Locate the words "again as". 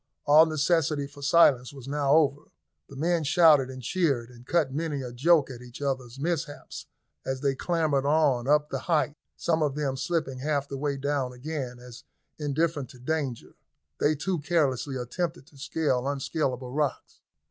11.33-12.03